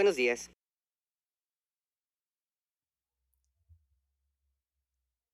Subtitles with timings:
[0.00, 0.48] Buenos.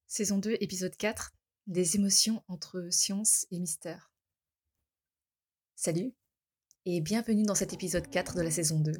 [0.06, 1.34] Saison 2, épisode 4
[1.66, 4.10] Des émotions entre science et mystère.
[5.76, 6.14] Salut
[6.86, 8.92] et bienvenue dans cet épisode 4 de la saison 2.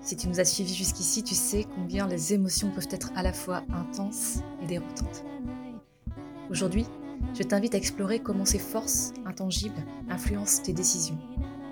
[0.00, 3.32] Si tu nous as suivis jusqu'ici, tu sais combien les émotions peuvent être à la
[3.32, 5.22] fois intenses et déroutantes.
[6.50, 6.86] Aujourd'hui,
[7.32, 11.20] je t'invite à explorer comment ces forces intangibles influencent tes décisions,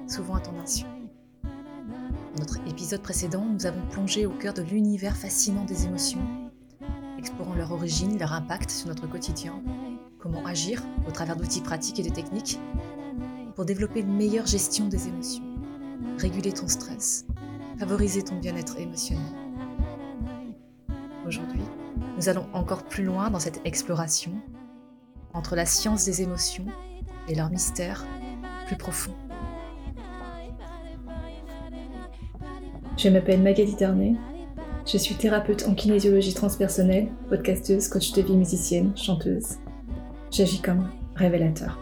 [0.07, 0.85] souvent à ton insu.
[2.35, 6.21] Dans notre épisode précédent, nous avons plongé au cœur de l'univers fascinant des émotions
[7.23, 9.63] explorant leur origine, leur impact sur notre quotidien,
[10.19, 12.59] comment agir au travers d'outils pratiques et de techniques
[13.55, 15.45] pour développer une meilleure gestion des émotions,
[16.19, 17.25] réguler ton stress,
[17.79, 19.23] favoriser ton bien-être émotionnel.
[21.25, 21.63] Aujourd'hui,
[22.17, 24.33] nous allons encore plus loin dans cette exploration
[25.33, 26.67] entre la science des émotions
[27.29, 28.05] et leur mystère
[28.67, 29.15] plus profond.
[33.03, 34.15] Je m'appelle Magali Darnay
[34.87, 39.57] je suis thérapeute en kinésiologie transpersonnelle, podcasteuse, coach de vie musicienne, chanteuse.
[40.31, 41.81] J'agis comme révélateur.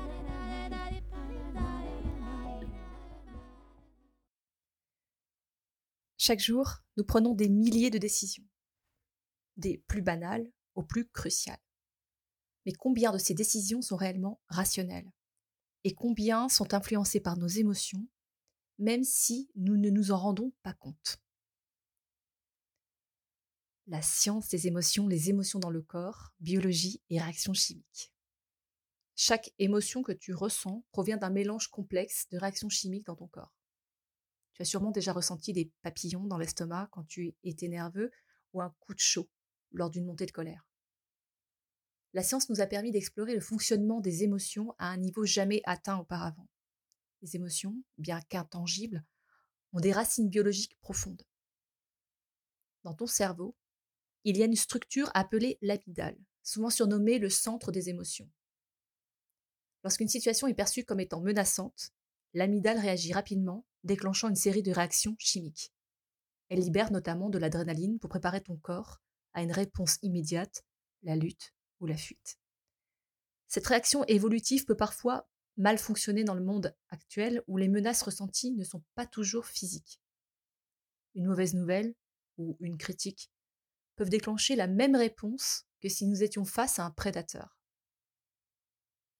[6.16, 8.44] Chaque jour, nous prenons des milliers de décisions,
[9.58, 11.60] des plus banales aux plus cruciales.
[12.64, 15.10] Mais combien de ces décisions sont réellement rationnelles?
[15.84, 18.06] Et combien sont influencées par nos émotions,
[18.80, 21.20] même si nous ne nous en rendons pas compte
[23.90, 28.12] la science des émotions, les émotions dans le corps, biologie et réactions chimiques.
[29.16, 33.52] Chaque émotion que tu ressens provient d'un mélange complexe de réactions chimiques dans ton corps.
[34.54, 38.12] Tu as sûrement déjà ressenti des papillons dans l'estomac quand tu étais nerveux
[38.52, 39.28] ou un coup de chaud
[39.72, 40.68] lors d'une montée de colère.
[42.12, 45.98] La science nous a permis d'explorer le fonctionnement des émotions à un niveau jamais atteint
[45.98, 46.48] auparavant.
[47.22, 49.04] Les émotions, bien qu'intangibles,
[49.72, 51.22] ont des racines biologiques profondes.
[52.82, 53.56] Dans ton cerveau,
[54.24, 58.30] il y a une structure appelée l'amygdale, souvent surnommée le centre des émotions.
[59.84, 61.92] Lorsqu'une situation est perçue comme étant menaçante,
[62.34, 65.72] l'amygdale réagit rapidement, déclenchant une série de réactions chimiques.
[66.48, 69.00] Elle libère notamment de l'adrénaline pour préparer ton corps
[69.32, 70.64] à une réponse immédiate,
[71.02, 72.38] la lutte ou la fuite.
[73.46, 78.52] Cette réaction évolutive peut parfois mal fonctionner dans le monde actuel où les menaces ressenties
[78.52, 80.00] ne sont pas toujours physiques.
[81.14, 81.94] Une mauvaise nouvelle
[82.38, 83.30] ou une critique
[83.96, 87.58] peuvent déclencher la même réponse que si nous étions face à un prédateur.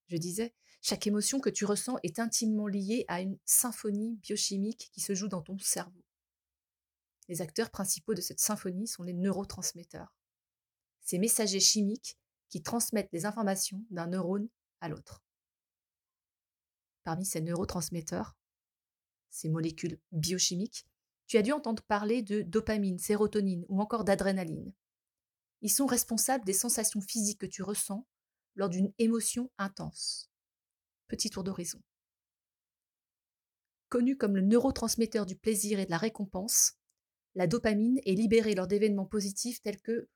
[0.06, 5.00] Je disais, chaque émotion que tu ressens est intimement liée à une symphonie biochimique qui
[5.00, 6.02] se joue dans ton cerveau.
[7.28, 10.16] Les acteurs principaux de cette symphonie sont les neurotransmetteurs,
[11.02, 14.48] ces messagers chimiques qui transmettent les informations d'un neurone
[14.80, 15.22] à l'autre.
[17.04, 18.36] Parmi ces neurotransmetteurs,
[19.30, 20.86] ces molécules biochimiques,
[21.26, 24.72] tu as dû entendre parler de dopamine, sérotonine ou encore d'adrénaline.
[25.62, 28.06] Ils sont responsables des sensations physiques que tu ressens
[28.56, 30.30] lors d'une émotion intense.
[31.08, 31.80] Petit tour d'horizon.
[33.88, 36.74] Connue comme le neurotransmetteur du plaisir et de la récompense,
[37.34, 40.08] la dopamine est libérée lors d'événements positifs tels que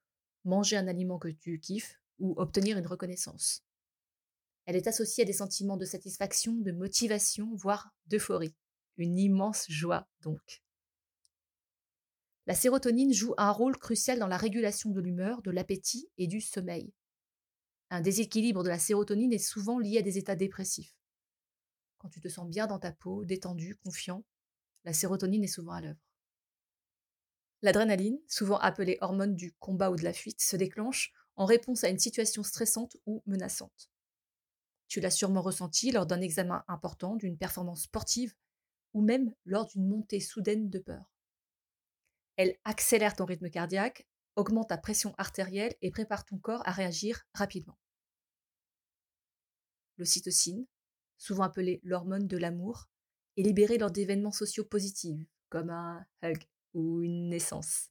[0.45, 3.64] manger un aliment que tu kiffes ou obtenir une reconnaissance.
[4.67, 8.55] Elle est associée à des sentiments de satisfaction, de motivation, voire d'euphorie.
[8.97, 10.63] Une immense joie donc.
[12.47, 16.41] La sérotonine joue un rôle crucial dans la régulation de l'humeur, de l'appétit et du
[16.41, 16.93] sommeil.
[17.91, 20.95] Un déséquilibre de la sérotonine est souvent lié à des états dépressifs.
[21.99, 24.25] Quand tu te sens bien dans ta peau, détendu, confiant,
[24.85, 26.01] la sérotonine est souvent à l'œuvre.
[27.63, 31.89] L'adrénaline, souvent appelée hormone du combat ou de la fuite, se déclenche en réponse à
[31.89, 33.91] une situation stressante ou menaçante.
[34.95, 38.33] Tu l'as sûrement ressenti lors d'un examen important, d'une performance sportive
[38.93, 41.13] ou même lors d'une montée soudaine de peur.
[42.37, 44.07] Elle accélère ton rythme cardiaque,
[44.37, 47.77] augmente ta pression artérielle et prépare ton corps à réagir rapidement.
[49.99, 50.65] L'ocytocine,
[51.19, 52.89] souvent appelée l'hormone de l'amour,
[53.37, 56.41] est libérée lors d'événements sociaux positifs, comme un hug
[56.73, 57.91] ou une naissance.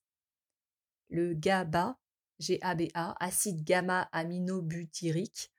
[1.09, 1.99] Le GABA,
[2.39, 5.52] GABA, acide gamma-aminobutyrique,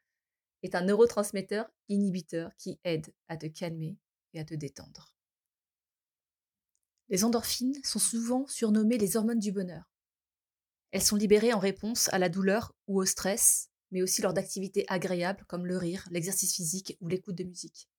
[0.64, 3.98] est un neurotransmetteur inhibiteur qui aide à te calmer
[4.32, 5.14] et à te détendre.
[7.10, 9.92] Les endorphines sont souvent surnommées les hormones du bonheur.
[10.90, 14.86] Elles sont libérées en réponse à la douleur ou au stress, mais aussi lors d'activités
[14.88, 17.90] agréables comme le rire, l'exercice physique ou l'écoute de musique.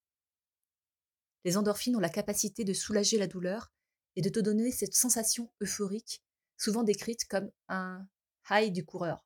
[1.43, 3.71] Les endorphines ont la capacité de soulager la douleur
[4.15, 6.23] et de te donner cette sensation euphorique,
[6.57, 8.07] souvent décrite comme un
[8.49, 9.23] high du coureur,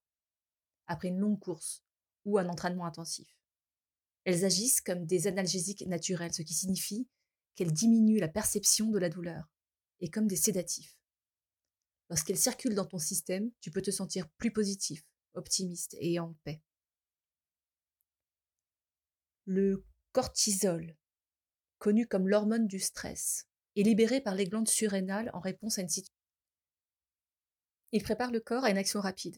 [0.88, 1.84] après une longue course
[2.26, 3.28] ou un entraînement intensif.
[4.26, 7.08] Elles agissent comme des analgésiques naturels, ce qui signifie
[7.56, 9.50] qu'elles diminuent la perception de la douleur
[10.00, 10.98] et comme des sédatifs.
[12.10, 16.62] Lorsqu'elles circulent dans ton système, tu peux te sentir plus positif, optimiste et en paix.
[19.46, 20.96] Le cortisol,
[21.78, 25.90] connu comme l'hormone du stress, est libéré par les glandes surrénales en réponse à une
[25.90, 26.16] situation.
[27.92, 29.38] Il prépare le corps à une action rapide.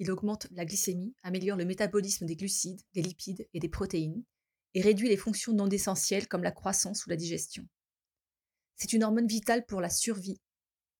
[0.00, 4.24] Il augmente la glycémie, améliore le métabolisme des glucides, des lipides et des protéines,
[4.72, 7.68] et réduit les fonctions non essentielles comme la croissance ou la digestion.
[8.76, 10.40] C'est une hormone vitale pour la survie,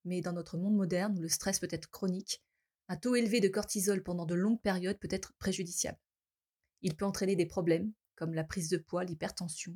[0.05, 2.43] mais dans notre monde moderne où le stress peut être chronique,
[2.89, 5.99] un taux élevé de cortisol pendant de longues périodes peut être préjudiciable.
[6.83, 9.75] Il peut entraîner des problèmes comme la prise de poids, l'hypertension,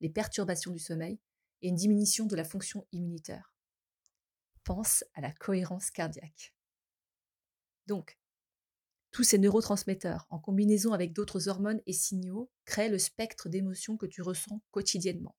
[0.00, 1.20] les perturbations du sommeil
[1.62, 3.54] et une diminution de la fonction immunitaire.
[4.64, 6.56] Pense à la cohérence cardiaque.
[7.86, 8.18] Donc,
[9.14, 14.06] tous ces neurotransmetteurs, en combinaison avec d'autres hormones et signaux, créent le spectre d'émotions que
[14.06, 15.36] tu ressens quotidiennement.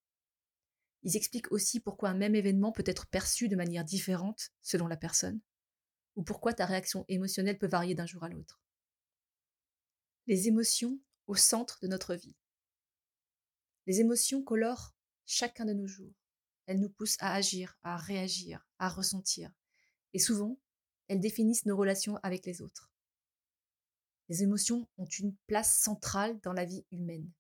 [1.04, 4.95] Ils expliquent aussi pourquoi un même événement peut être perçu de manière différente selon la
[4.95, 5.42] personne,
[6.16, 8.62] ou pourquoi ta réaction émotionnelle peut varier d'un jour à l'autre.
[10.25, 12.38] Les émotions au centre de notre vie.
[13.88, 14.95] Les émotions colorent
[15.25, 16.16] chacun de nos jours.
[16.66, 19.51] Elles nous poussent à agir, à réagir, à ressentir.
[20.13, 20.57] Et souvent,
[21.10, 22.95] elles définissent nos relations avec les autres.
[24.30, 27.31] Les émotions ont une place centrale dans la vie humaine.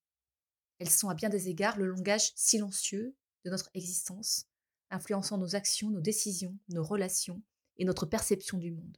[0.79, 4.47] Elles sont à bien des égards le langage silencieux de notre existence,
[4.89, 7.41] influençant nos actions, nos décisions, nos relations
[7.77, 8.97] et notre perception du monde.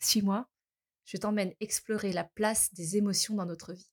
[0.00, 0.50] Suis-moi,
[1.04, 3.90] je t'emmène explorer la place des émotions dans notre vie.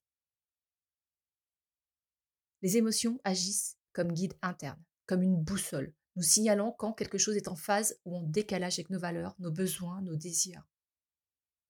[2.62, 7.47] Les émotions agissent comme guide interne, comme une boussole, nous signalant quand quelque chose est
[7.47, 10.65] en phase ou en décalage avec nos valeurs, nos besoins, nos désirs.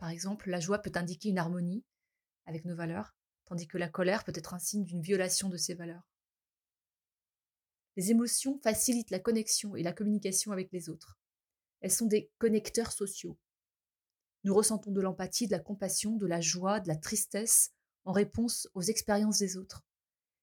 [0.04, 1.86] Par exemple, la joie peut indiquer une harmonie
[2.46, 3.16] avec nos valeurs,
[3.46, 6.12] tandis que la colère peut être un signe d'une violation de ces valeurs.
[7.96, 11.18] Les émotions facilitent la connexion et la communication avec les autres.
[11.80, 13.40] Elles sont des connecteurs sociaux.
[14.44, 17.72] Nous ressentons de l'empathie, de la compassion, de la joie, de la tristesse
[18.04, 19.86] en réponse aux expériences des autres,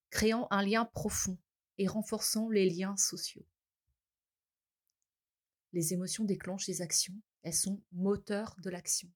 [0.09, 1.37] créant un lien profond
[1.77, 3.45] et renforçant les liens sociaux.
[5.75, 9.11] Les émotions déclenchent des actions, elles sont moteurs de l'action.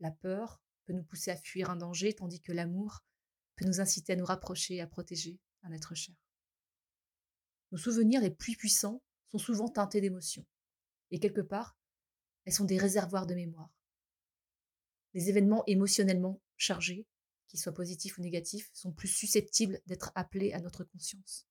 [0.00, 3.04] La peur peut nous pousser à fuir un danger, tandis que l'amour
[3.56, 6.14] peut nous inciter à nous rapprocher et à protéger un être cher.
[7.72, 10.46] Nos souvenirs les plus puissants sont souvent teintés d'émotions.
[11.10, 11.76] Et quelque part,
[12.44, 13.70] elles sont des réservoirs de mémoire.
[15.14, 17.06] Les événements émotionnellement chargés,
[17.48, 21.46] qu'ils soient positifs ou négatifs, sont plus susceptibles d'être appelés à notre conscience.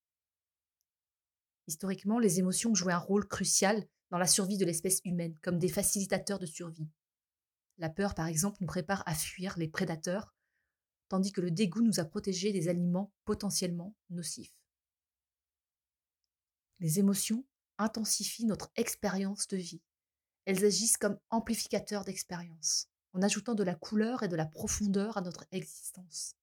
[1.68, 5.69] Historiquement, les émotions joué un rôle crucial dans la survie de l'espèce humaine, comme des
[5.69, 6.88] facilitateurs de survie.
[7.77, 10.33] La peur, par exemple, nous prépare à fuir les prédateurs,
[11.10, 14.56] tandis que le dégoût nous a protégés des aliments potentiellement nocifs.
[16.80, 17.45] Les émotions
[17.77, 19.81] intensifient notre expérience de vie.
[20.45, 25.22] Elles agissent comme amplificateurs d'expérience, en ajoutant de la couleur et de la profondeur à
[25.22, 26.36] notre existence.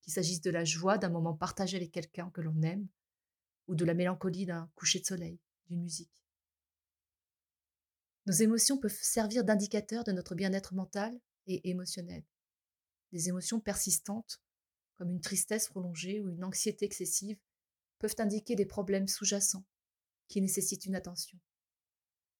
[0.00, 2.88] Qu'il s'agisse de la joie d'un moment partagé avec quelqu'un que l'on aime,
[3.66, 6.24] ou de la mélancolie d'un coucher de soleil, d'une musique.
[8.28, 12.22] Nos émotions peuvent servir d'indicateurs de notre bien-être mental et émotionnel.
[13.10, 14.42] Des émotions persistantes,
[14.96, 17.38] comme une tristesse prolongée ou une anxiété excessive,
[17.98, 19.64] peuvent indiquer des problèmes sous-jacents
[20.28, 21.38] qui nécessitent une attention.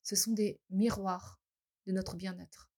[0.02, 1.40] Ce sont des miroirs
[1.86, 2.70] de notre bien-être.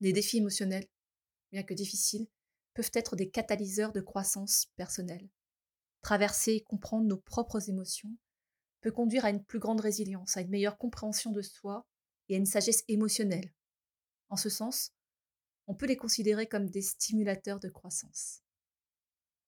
[0.00, 0.88] Les défis émotionnels,
[1.52, 2.28] bien que difficiles,
[2.72, 5.28] peuvent être des catalyseurs de croissance personnelle.
[6.00, 8.16] Traverser et comprendre nos propres émotions
[8.80, 11.86] peut conduire à une plus grande résilience, à une meilleure compréhension de soi
[12.28, 13.52] et à une sagesse émotionnelle.
[14.28, 14.92] En ce sens,
[15.66, 18.42] on peut les considérer comme des stimulateurs de croissance.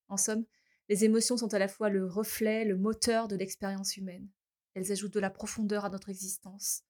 [0.08, 0.44] En somme,
[0.88, 4.28] les émotions sont à la fois le reflet, le moteur de l'expérience humaine.
[4.74, 6.82] Elles ajoutent de la profondeur à notre existence,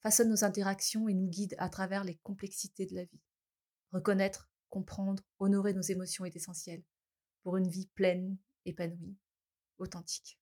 [0.00, 3.22] façonnent nos interactions et nous guident à travers les complexités de la vie.
[3.92, 6.82] Reconnaître, comprendre, honorer nos émotions est essentiel
[7.42, 9.16] pour une vie pleine, épanouie,
[9.78, 10.38] authentique.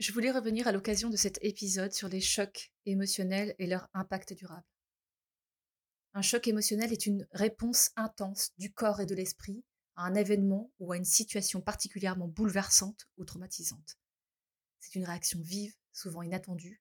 [0.00, 4.32] Je voulais revenir à l'occasion de cet épisode sur les chocs émotionnels et leur impact
[4.32, 4.66] durable.
[6.14, 9.62] Un choc émotionnel est une réponse intense du corps et de l'esprit
[9.96, 13.98] à un événement ou à une situation particulièrement bouleversante ou traumatisante.
[14.78, 16.80] C'est une réaction vive, souvent inattendue,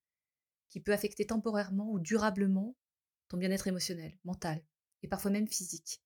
[0.70, 2.78] qui peut affecter temporairement ou durablement
[3.28, 4.64] ton bien-être émotionnel, mental
[5.04, 6.02] et parfois même physique.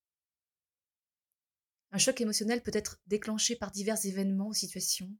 [1.91, 5.15] Un choc émotionnel peut être déclenché par divers événements ou situations,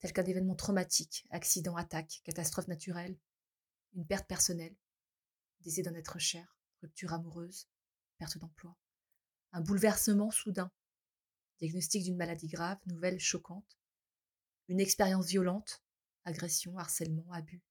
[0.00, 3.18] tels qu'un événement traumatique, accident, attaque, catastrophe naturelle,
[3.94, 4.76] une perte personnelle,
[5.60, 7.68] décès d'un être cher, rupture amoureuse,
[8.18, 8.76] perte d'emploi,
[9.52, 10.70] un bouleversement soudain,
[11.58, 13.78] diagnostic d'une maladie grave, nouvelle, choquante,
[14.68, 15.82] une expérience violente,
[16.24, 17.62] agression, harcèlement, abus,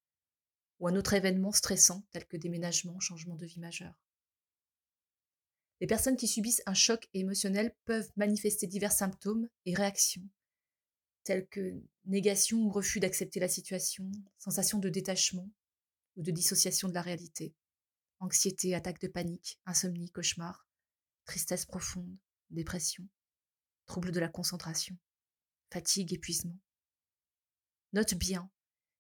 [0.80, 3.94] ou un autre événement stressant tel que déménagement, changement de vie majeur.
[5.82, 10.28] Les personnes qui subissent un choc émotionnel peuvent manifester divers symptômes et réactions,
[11.24, 15.50] tels que négation ou refus d'accepter la situation, sensation de détachement
[16.16, 17.54] ou de dissociation de la réalité,
[18.20, 20.68] anxiété, attaque de panique, insomnie, cauchemar,
[21.26, 22.18] tristesse profonde,
[22.50, 23.08] dépression,
[23.86, 24.98] troubles de la concentration,
[25.72, 26.58] fatigue, épuisement.
[27.94, 28.50] Note bien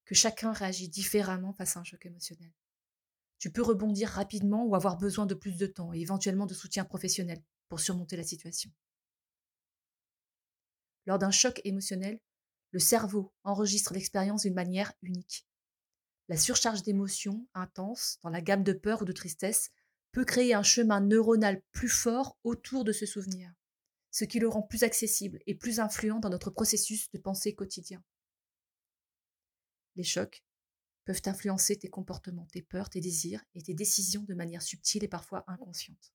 [0.06, 2.52] que chacun réagit différemment face à un choc émotionnel.
[3.38, 6.84] Tu peux rebondir rapidement ou avoir besoin de plus de temps et éventuellement de soutien
[6.84, 8.72] professionnel pour surmonter la situation.
[11.06, 12.20] Lors d'un choc émotionnel,
[12.72, 15.48] le cerveau enregistre l'expérience d'une manière unique.
[16.28, 19.72] La surcharge d'émotions intenses dans la gamme de peur ou de tristesse
[20.12, 23.52] peut créer un chemin neuronal plus fort autour de ce souvenir,
[24.12, 28.04] ce qui le rend plus accessible et plus influent dans notre processus de pensée quotidien.
[29.96, 30.44] Les chocs
[31.06, 35.08] peuvent influencer tes comportements, tes peurs, tes désirs et tes décisions de manière subtile et
[35.08, 36.14] parfois inconsciente.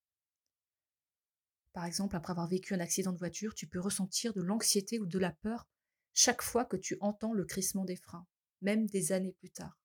[1.75, 5.05] Par exemple, après avoir vécu un accident de voiture, tu peux ressentir de l'anxiété ou
[5.05, 5.67] de la peur
[6.13, 8.25] chaque fois que tu entends le crissement des freins,
[8.61, 9.77] même des années plus tard.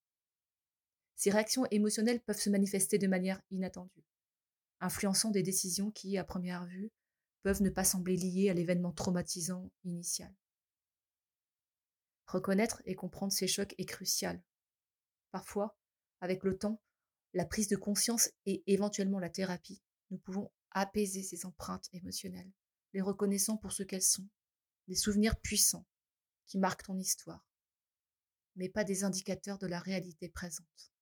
[1.17, 4.05] Ces réactions émotionnelles peuvent se manifester de manière inattendue,
[4.79, 6.93] influençant des décisions qui, à première vue,
[7.43, 10.33] peuvent ne pas sembler liées à l'événement traumatisant initial.
[12.29, 14.41] Reconnaître et comprendre ces chocs est crucial
[15.33, 15.77] Parfois,
[16.21, 16.81] avec le temps,
[17.35, 19.83] la prise de conscience et éventuellement la thérapie,
[20.13, 22.51] nous pouvons apaiser ces empreintes émotionnelles,
[22.93, 24.29] les reconnaissant pour ce qu'elles sont,
[24.89, 25.87] des souvenirs puissants
[26.47, 27.45] qui marquent ton histoire,
[28.57, 30.93] mais pas des indicateurs de la réalité présente.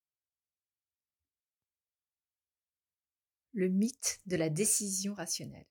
[3.52, 5.66] Le mythe de la décision rationnelle.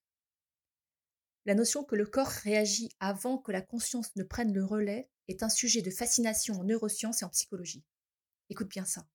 [1.46, 5.44] La notion que le corps réagit avant que la conscience ne prenne le relais est
[5.44, 7.86] un sujet de fascination en neurosciences et en psychologie.
[8.50, 9.08] Écoute bien ça.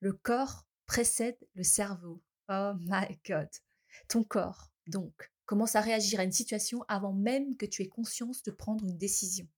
[0.00, 2.22] Le corps précède le cerveau.
[2.48, 3.48] Oh my god.
[4.08, 8.42] Ton corps, donc, commence à réagir à une situation avant même que tu aies conscience
[8.42, 9.48] de prendre une décision.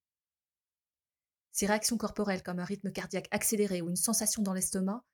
[1.52, 5.04] Ces réactions corporelles comme un rythme cardiaque accéléré ou une sensation dans l'estomac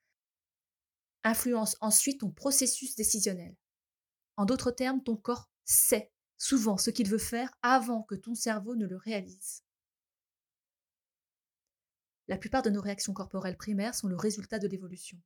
[1.23, 3.57] influencent ensuite ton processus décisionnel.
[4.37, 8.76] En d'autres termes, ton corps sait souvent ce qu'il veut faire avant que ton cerveau
[8.76, 9.62] ne le réalise.
[12.28, 15.19] La plupart de nos réactions corporelles primaires sont le résultat de l'évolution.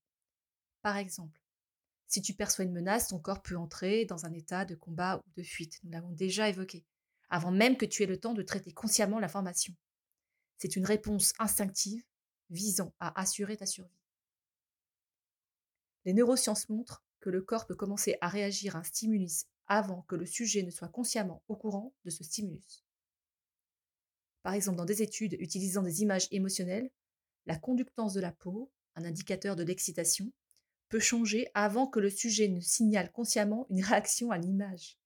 [0.82, 1.40] Par exemple,
[2.08, 5.30] si tu perçois une menace, ton corps peut entrer dans un état de combat ou
[5.36, 5.78] de fuite.
[5.84, 6.86] Nous l'avons déjà évoqué,
[7.28, 9.74] avant même que tu aies le temps de traiter consciemment l'information.
[10.56, 12.02] C'est une réponse instinctive
[12.48, 14.00] visant à assurer ta survie.
[16.06, 20.16] Les neurosciences montrent que le corps peut commencer à réagir à un stimulus avant que
[20.16, 22.84] le sujet ne soit consciemment au courant de ce stimulus.
[24.42, 26.90] Par exemple, dans des études utilisant des images émotionnelles,
[27.44, 30.32] la conductance de la peau, un indicateur de l'excitation,
[30.88, 34.98] peut changer avant que le sujet ne signale consciemment une réaction à l'image.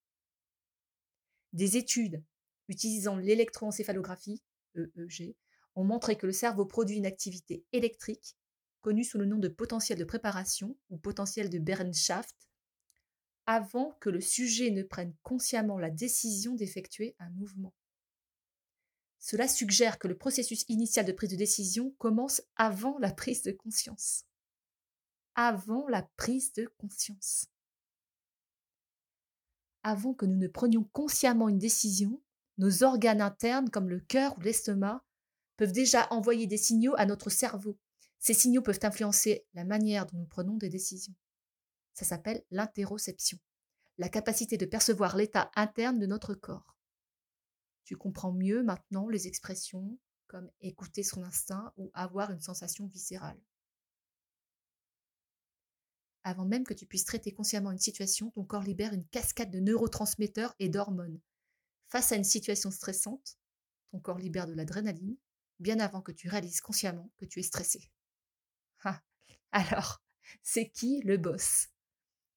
[1.53, 2.23] Des études
[2.69, 4.43] utilisant l'électroencéphalographie,
[4.77, 5.37] EEG,
[5.75, 8.37] ont montré que le cerveau produit une activité électrique,
[8.81, 12.49] connue sous le nom de potentiel de préparation ou potentiel de Bereitschaft,
[13.47, 17.75] avant que le sujet ne prenne consciemment la décision d'effectuer un mouvement.
[19.19, 23.53] Cela suggère que le processus initial de prise de décision commence avant la prise de
[23.53, 24.25] conscience.
[25.35, 27.47] Avant la prise de conscience.
[29.83, 32.23] Avant que nous ne prenions consciemment une décision,
[32.59, 35.03] nos organes internes comme le cœur ou l'estomac
[35.57, 37.79] peuvent déjà envoyer des signaux à notre cerveau.
[38.19, 41.15] Ces signaux peuvent influencer la manière dont nous prenons des décisions.
[41.95, 43.39] Ça s'appelle l'interoception,
[43.99, 46.77] la capacité de percevoir l'état interne de notre corps.
[47.85, 53.41] Tu comprends mieux maintenant les expressions comme écouter son instinct ou avoir une sensation viscérale.
[56.25, 59.59] Avant même que tu puisses traiter consciemment une situation, ton corps libère une cascade de
[59.59, 61.21] neurotransmetteurs et d'hormones.
[61.89, 63.39] Face à une situation stressante,
[63.91, 65.17] ton corps libère de l'adrénaline,
[65.59, 67.91] bien avant que tu réalises consciemment que tu es stressé.
[68.85, 69.03] Ah,
[69.51, 70.03] alors,
[70.43, 71.69] c'est qui le boss?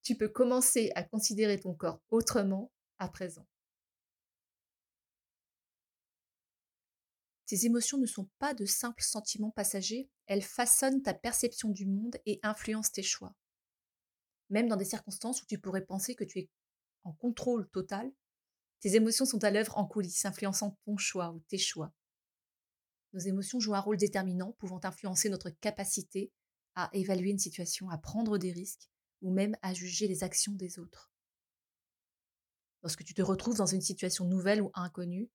[0.03, 3.47] Tu peux commencer à considérer ton corps autrement à présent.
[7.45, 12.17] Tes émotions ne sont pas de simples sentiments passagers, elles façonnent ta perception du monde
[12.25, 13.35] et influencent tes choix.
[14.49, 16.49] Même dans des circonstances où tu pourrais penser que tu es
[17.03, 18.11] en contrôle total,
[18.79, 21.93] tes émotions sont à l'œuvre en coulisses, influençant ton choix ou tes choix.
[23.13, 26.31] Nos émotions jouent un rôle déterminant, pouvant influencer notre capacité
[26.75, 28.89] à évaluer une situation, à prendre des risques
[29.21, 31.11] ou même à juger les actions des autres.
[32.83, 35.29] Lorsque tu te retrouves dans une situation nouvelle ou inconnue,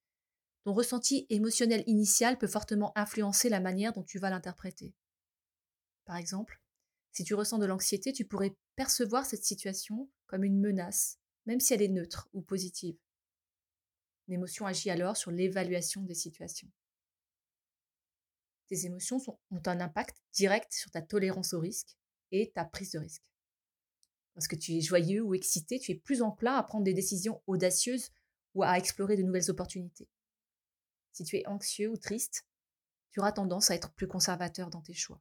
[0.64, 4.94] ton ressenti émotionnel initial peut fortement influencer la manière dont tu vas l'interpréter.
[6.04, 6.60] Par exemple,
[7.12, 11.74] si tu ressens de l'anxiété, tu pourrais percevoir cette situation comme une menace, même si
[11.74, 12.96] elle est neutre ou positive.
[14.28, 16.70] L'émotion agit alors sur l'évaluation des situations.
[18.68, 19.18] Tes émotions
[19.50, 21.96] ont un impact direct sur ta tolérance au risque
[22.30, 23.24] et ta prise de risque.
[24.36, 28.10] Lorsque tu es joyeux ou excité, tu es plus enclin à prendre des décisions audacieuses
[28.54, 30.08] ou à explorer de nouvelles opportunités.
[31.10, 32.46] Si tu es anxieux ou triste,
[33.10, 35.20] tu auras tendance à être plus conservateur dans tes choix.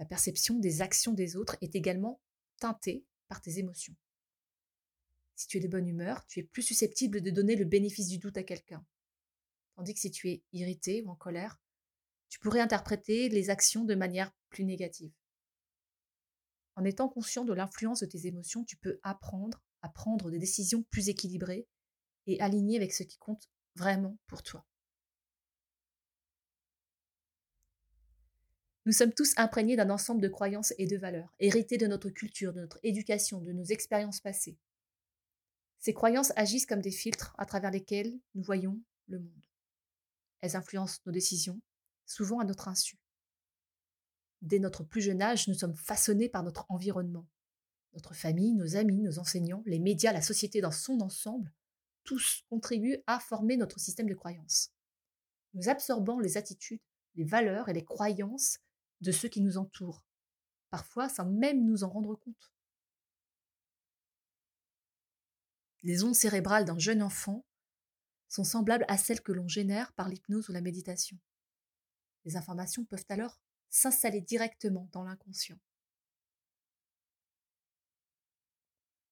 [0.00, 2.22] Ta perception des actions des autres est également
[2.58, 3.94] teintée par tes émotions.
[5.36, 8.16] Si tu es de bonne humeur, tu es plus susceptible de donner le bénéfice du
[8.16, 8.82] doute à quelqu'un.
[9.76, 11.60] Tandis que si tu es irrité ou en colère,
[12.30, 15.12] tu pourrais interpréter les actions de manière plus négative.
[16.76, 20.82] En étant conscient de l'influence de tes émotions, tu peux apprendre à prendre des décisions
[20.84, 21.68] plus équilibrées
[22.26, 24.66] et alignées avec ce qui compte vraiment pour toi.
[28.90, 32.52] Nous sommes tous imprégnés d'un ensemble de croyances et de valeurs, héritées de notre culture,
[32.52, 34.58] de notre éducation, de nos expériences passées.
[35.78, 39.46] Ces croyances agissent comme des filtres à travers lesquels nous voyons le monde.
[40.40, 41.60] Elles influencent nos décisions,
[42.04, 42.98] souvent à notre insu.
[44.42, 47.28] Dès notre plus jeune âge, nous sommes façonnés par notre environnement.
[47.92, 51.54] Notre famille, nos amis, nos enseignants, les médias, la société dans son ensemble,
[52.02, 54.72] tous contribuent à former notre système de croyances.
[55.54, 56.82] Nous absorbons les attitudes,
[57.14, 58.58] les valeurs et les croyances
[59.00, 60.04] de ceux qui nous entourent,
[60.70, 62.52] parfois sans même nous en rendre compte.
[65.82, 67.44] Les ondes cérébrales d'un jeune enfant
[68.28, 71.18] sont semblables à celles que l'on génère par l'hypnose ou la méditation.
[72.24, 73.40] Les informations peuvent alors
[73.70, 75.58] s'installer directement dans l'inconscient.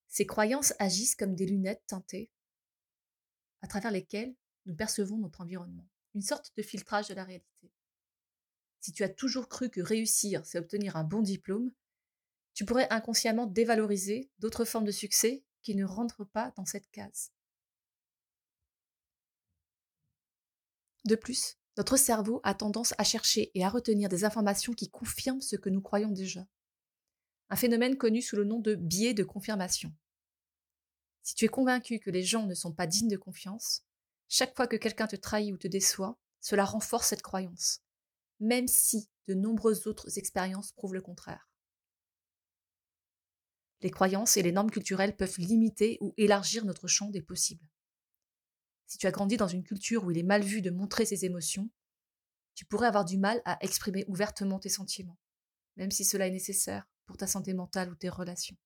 [0.09, 2.31] Ces croyances agissent comme des lunettes teintées
[3.63, 4.35] à travers lesquelles
[4.67, 7.73] nous percevons notre environnement, une sorte de filtrage de la réalité.
[8.81, 11.73] Si tu as toujours cru que réussir, c'est obtenir un bon diplôme,
[12.55, 17.33] tu pourrais inconsciemment dévaloriser d'autres formes de succès qui ne rentrent pas dans cette case.
[21.05, 25.41] De plus, notre cerveau a tendance à chercher et à retenir des informations qui confirment
[25.41, 26.45] ce que nous croyons déjà.
[27.51, 29.95] Un phénomène connu sous le nom de biais de confirmation.
[31.23, 33.85] Si tu es convaincu que les gens ne sont pas dignes de confiance,
[34.29, 37.83] chaque fois que quelqu'un te trahit ou te déçoit, cela renforce cette croyance,
[38.41, 41.49] même si de nombreuses autres expériences prouvent le contraire.
[43.81, 47.69] Les croyances et les normes culturelles peuvent limiter ou élargir notre champ des possibles.
[48.87, 51.25] Si tu as grandi dans une culture où il est mal vu de montrer ses
[51.25, 51.71] émotions,
[52.55, 55.19] tu pourrais avoir du mal à exprimer ouvertement tes sentiments,
[55.77, 58.57] même si cela est nécessaire pour ta santé mentale ou tes relations.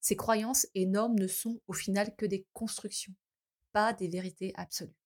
[0.00, 3.14] Ces croyances et normes ne sont au final que des constructions,
[3.72, 5.01] pas des vérités absolues.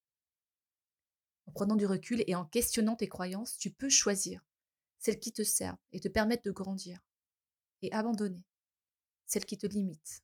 [1.46, 4.44] En prenant du recul et en questionnant tes croyances, tu peux choisir
[4.98, 7.00] celles qui te servent et te permettent de grandir,
[7.82, 8.42] et abandonner
[9.26, 10.22] celles qui te limitent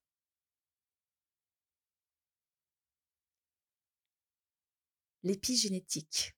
[5.23, 6.35] l'épigénétique.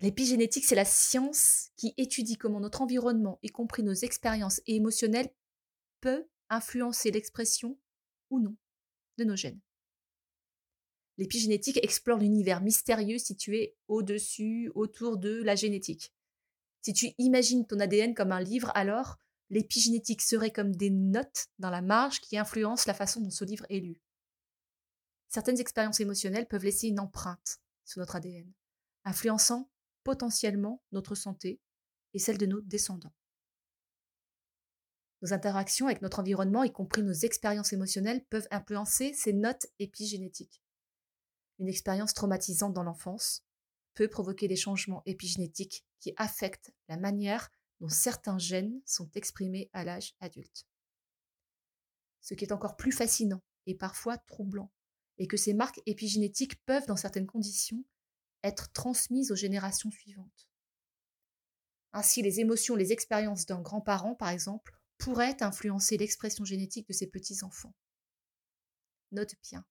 [0.00, 5.32] L'épigénétique, c'est la science qui étudie comment notre environnement, y compris nos expériences et émotionnelles,
[6.00, 7.78] peut influencer l'expression
[8.30, 8.56] ou non
[9.18, 9.60] de nos gènes.
[11.18, 16.12] L'épigénétique explore l'univers mystérieux situé au-dessus, autour de la génétique.
[16.80, 19.18] Si tu imagines ton ADN comme un livre, alors
[19.50, 23.66] l'épigénétique serait comme des notes dans la marge qui influencent la façon dont ce livre
[23.68, 24.00] est lu
[25.32, 28.52] certaines expériences émotionnelles peuvent laisser une empreinte sur notre ADN,
[29.04, 29.70] influençant
[30.04, 31.60] potentiellement notre santé
[32.12, 33.14] et celle de nos descendants.
[35.22, 40.61] Nos interactions avec notre environnement, y compris nos expériences émotionnelles, peuvent influencer ces notes épigénétiques.
[41.62, 43.44] Une expérience traumatisante dans l'enfance
[43.94, 49.84] peut provoquer des changements épigénétiques qui affectent la manière dont certains gènes sont exprimés à
[49.84, 50.66] l'âge adulte.
[52.20, 54.72] Ce qui est encore plus fascinant et parfois troublant,
[55.18, 57.84] et que ces marques épigénétiques peuvent, dans certaines conditions,
[58.42, 60.48] être transmises aux générations suivantes.
[61.92, 67.06] Ainsi, les émotions, les expériences d'un grand-parent, par exemple, pourraient influencer l'expression génétique de ses
[67.06, 67.76] petits-enfants.
[69.12, 69.64] Note bien,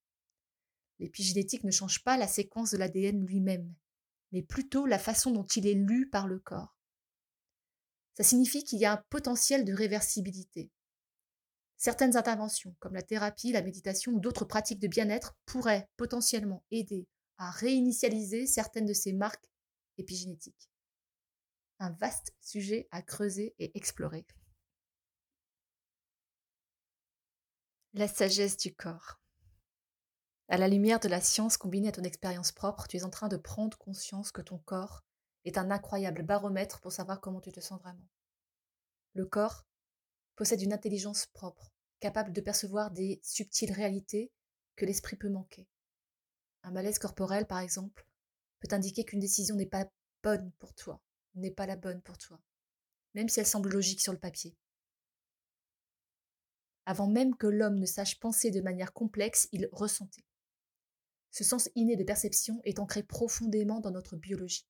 [1.02, 3.74] l'épigénétique ne change pas la séquence de l'ADN lui-même,
[4.32, 6.78] mais plutôt la façon dont il est lu par le corps.
[8.14, 10.72] Ça signifie qu'il y a un potentiel de réversibilité.
[11.76, 17.08] Certaines interventions, comme la thérapie, la méditation ou d'autres pratiques de bien-être, pourraient potentiellement aider
[17.40, 19.50] à réinitialiser certaines de ces marques
[19.98, 20.70] épigénétiques.
[21.80, 24.28] Un vaste sujet à creuser et explorer.
[27.94, 29.21] La sagesse du corps.
[30.52, 33.30] À la lumière de la science combinée à ton expérience propre, tu es en train
[33.30, 35.06] de prendre conscience que ton corps
[35.46, 38.10] est un incroyable baromètre pour savoir comment tu te sens vraiment.
[39.14, 39.66] Le corps
[40.36, 44.30] possède une intelligence propre, capable de percevoir des subtiles réalités
[44.76, 45.70] que l'esprit peut manquer.
[46.64, 48.06] Un malaise corporel, par exemple,
[48.60, 49.90] peut indiquer qu'une décision n'est pas
[50.22, 51.02] bonne pour toi,
[51.36, 52.42] n'est pas la bonne pour toi,
[53.14, 54.58] même si elle semble logique sur le papier.
[56.86, 60.26] Avant même que l'homme ne sache penser de manière complexe, il ressentait.
[61.32, 64.68] Ce sens inné de perception est ancré profondément dans notre biologie.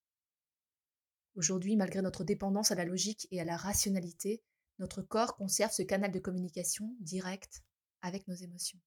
[1.35, 4.43] Aujourd'hui, malgré notre dépendance à la logique et à la rationalité,
[4.79, 7.63] notre corps conserve ce canal de communication direct
[8.01, 8.79] avec nos émotions.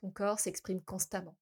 [0.00, 1.36] Ton corps s'exprime constamment.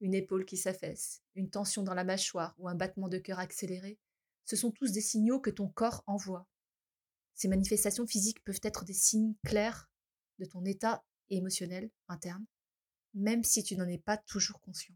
[0.00, 3.98] Une épaule qui s'affaisse, une tension dans la mâchoire ou un battement de cœur accéléré,
[4.44, 6.48] ce sont tous des signaux que ton corps envoie
[7.40, 9.90] ces manifestations physiques peuvent être des signes clairs
[10.40, 12.44] de ton état émotionnel interne,
[13.14, 14.94] même si tu n'en es pas toujours conscient.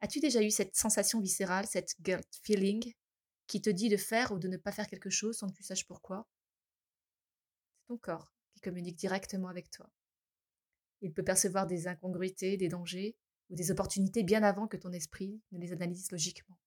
[0.00, 2.94] As-tu déjà eu cette sensation viscérale, cette guilt feeling,
[3.46, 5.62] qui te dit de faire ou de ne pas faire quelque chose sans que tu
[5.62, 6.28] saches pourquoi?
[7.78, 9.90] C'est ton corps qui communique directement avec toi.
[11.00, 13.16] Il peut percevoir des incongruités, des dangers
[13.50, 16.58] ou des opportunités bien avant que ton esprit ne les analyse logiquement.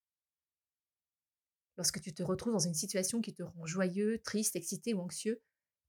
[1.78, 5.41] Lorsque tu te retrouves dans une situation qui te rend joyeux, triste, excité ou anxieux,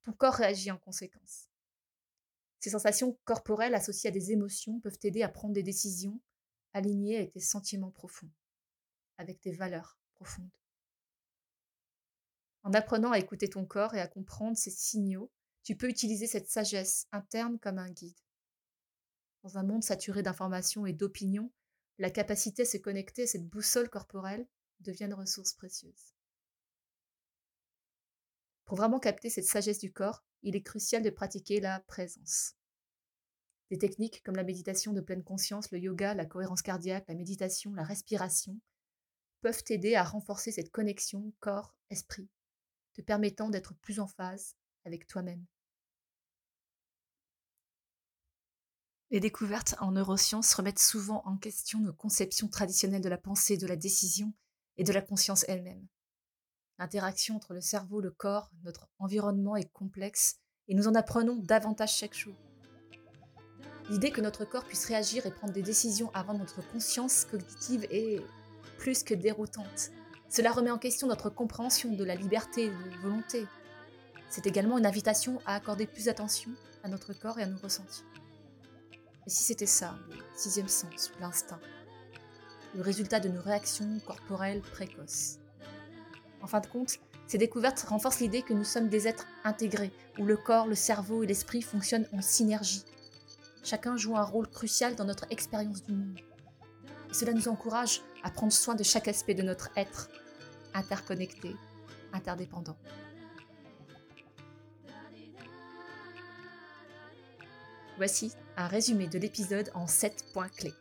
[0.04, 1.51] ton corps réagit en conséquence.
[2.62, 6.20] Ces sensations corporelles associées à des émotions peuvent t'aider à prendre des décisions
[6.72, 8.30] alignées avec tes sentiments profonds,
[9.18, 10.48] avec tes valeurs profondes.
[12.62, 15.32] En apprenant à écouter ton corps et à comprendre ces signaux,
[15.64, 18.20] tu peux utiliser cette sagesse interne comme un guide.
[19.42, 21.52] Dans un monde saturé d'informations et d'opinions,
[21.98, 24.46] la capacité à se connecter à cette boussole corporelle
[24.78, 26.14] deviennent ressources précieuses.
[28.66, 32.54] Pour vraiment capter cette sagesse du corps, il est crucial de pratiquer la présence.
[33.70, 37.72] Des techniques comme la méditation de pleine conscience, le yoga, la cohérence cardiaque, la méditation,
[37.74, 38.60] la respiration
[39.40, 42.28] peuvent t'aider à renforcer cette connexion corps-esprit,
[42.94, 45.44] te permettant d'être plus en phase avec toi-même.
[49.10, 53.66] Les découvertes en neurosciences remettent souvent en question nos conceptions traditionnelles de la pensée, de
[53.66, 54.32] la décision
[54.78, 55.86] et de la conscience elle-même.
[56.82, 61.94] L'interaction entre le cerveau, le corps, notre environnement est complexe et nous en apprenons davantage
[61.94, 62.34] chaque jour.
[63.88, 68.18] L'idée que notre corps puisse réagir et prendre des décisions avant notre conscience cognitive est
[68.78, 69.92] plus que déroutante.
[70.28, 73.46] Cela remet en question notre compréhension de la liberté de volonté.
[74.28, 76.50] C'est également une invitation à accorder plus d'attention
[76.82, 78.02] à notre corps et à nos ressentis.
[79.24, 81.60] Et si c'était ça, le sixième sens, l'instinct
[82.74, 85.41] le résultat de nos réactions corporelles précoces.
[86.42, 90.24] En fin de compte, ces découvertes renforcent l'idée que nous sommes des êtres intégrés, où
[90.24, 92.84] le corps, le cerveau et l'esprit fonctionnent en synergie.
[93.62, 96.18] Chacun joue un rôle crucial dans notre expérience du monde.
[97.12, 100.08] Cela nous encourage à prendre soin de chaque aspect de notre être,
[100.74, 101.54] interconnecté,
[102.12, 102.76] interdépendant.
[107.98, 110.74] Voici un résumé de l'épisode en 7 points clés.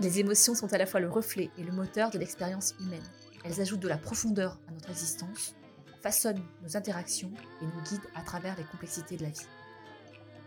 [0.00, 3.02] Les émotions sont à la fois le reflet et le moteur de l'expérience humaine.
[3.44, 5.54] Elles ajoutent de la profondeur à notre existence,
[6.00, 9.46] façonnent nos interactions et nous guident à travers les complexités de la vie.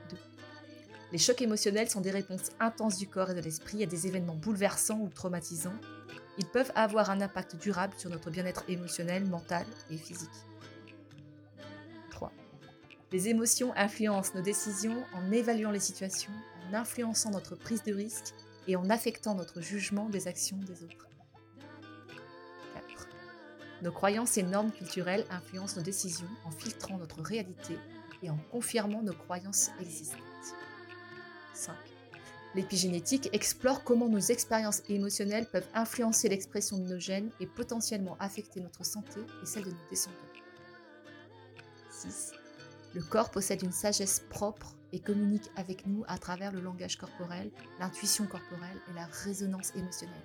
[0.10, 0.18] 2.
[1.12, 4.34] Les chocs émotionnels sont des réponses intenses du corps et de l'esprit à des événements
[4.34, 5.80] bouleversants ou traumatisants.
[6.40, 10.30] Ils peuvent avoir un impact durable sur notre bien-être émotionnel, mental et physique.
[12.10, 12.32] 3.
[13.12, 16.34] Les émotions influencent nos décisions en évaluant les situations,
[16.68, 18.34] en influençant notre prise de risque
[18.68, 21.08] et en affectant notre jugement des actions des autres.
[22.74, 23.08] 4.
[23.82, 27.78] Nos croyances et normes culturelles influencent nos décisions en filtrant notre réalité
[28.22, 30.20] et en confirmant nos croyances existantes.
[31.54, 31.74] 5.
[32.56, 38.60] L'épigénétique explore comment nos expériences émotionnelles peuvent influencer l'expression de nos gènes et potentiellement affecter
[38.60, 40.18] notre santé et celle de nos descendants.
[41.90, 42.32] 6.
[42.94, 47.52] Le corps possède une sagesse propre et communique avec nous à travers le langage corporel,
[47.80, 50.16] l'intuition corporelle et la résonance émotionnelle.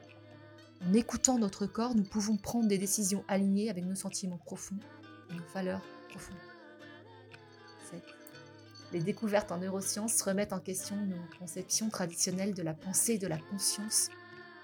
[0.87, 4.79] En écoutant notre corps, nous pouvons prendre des décisions alignées avec nos sentiments profonds
[5.31, 6.37] et nos valeurs profondes.
[7.91, 8.03] 7.
[8.93, 13.27] Les découvertes en neurosciences remettent en question nos conceptions traditionnelles de la pensée et de
[13.27, 14.11] la conscience,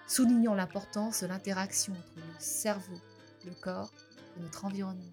[0.06, 3.00] soulignant l'importance de l'interaction entre le cerveau,
[3.44, 3.92] le corps
[4.36, 5.12] et notre environnement.